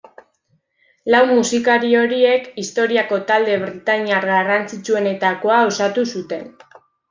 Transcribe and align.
Lau 1.15 1.19
musikari 1.31 1.91
horiek 1.99 2.49
historiako 2.63 3.21
talde 3.33 3.61
britaniar 3.67 4.29
garrantzitsuenetakoa 4.33 5.61
osatu 5.71 6.11
zuten. 6.17 6.53